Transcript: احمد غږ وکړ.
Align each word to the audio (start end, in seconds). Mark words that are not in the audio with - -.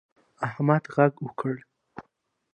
احمد 0.47 0.83
غږ 0.95 1.13
وکړ. 1.25 1.55